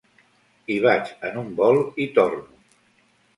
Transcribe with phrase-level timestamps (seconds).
[0.71, 2.49] Hi vaig en un vol i torno.